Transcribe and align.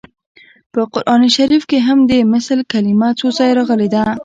په 0.73 0.81
قران 0.93 1.21
شریف 1.35 1.63
کې 1.69 1.79
هم 1.87 1.99
د 2.09 2.11
مثل 2.33 2.57
کلمه 2.71 3.09
څو 3.19 3.27
ځایه 3.37 3.53
راغلې 3.59 3.87
ده 3.93 4.03